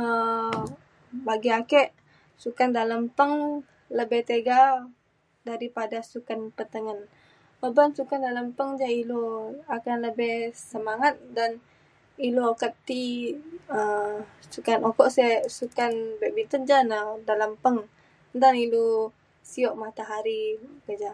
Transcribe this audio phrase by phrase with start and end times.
[0.00, 0.52] um
[1.26, 1.82] bagi ake
[2.42, 3.34] sukan dalem peng
[3.98, 4.60] lebih tiga
[5.48, 7.00] daripada sukan petengen.
[7.66, 9.24] uban sukan alem peng ja ilu
[9.76, 11.50] akan lebih bersemangat dan
[12.28, 13.04] ilu akan ti
[13.76, 14.12] um
[14.54, 15.26] sukan okok se
[15.58, 16.98] sukan badminton ja na
[17.30, 17.78] dalam peng.
[18.36, 18.86] nta ilu
[19.50, 20.42] sio matahari
[20.84, 21.12] ti ja.